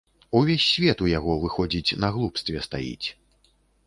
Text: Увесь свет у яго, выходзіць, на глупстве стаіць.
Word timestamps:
Увесь 0.37 0.63
свет 0.69 0.99
у 1.07 1.09
яго, 1.11 1.35
выходзіць, 1.43 1.95
на 2.05 2.09
глупстве 2.15 2.65
стаіць. 2.69 3.07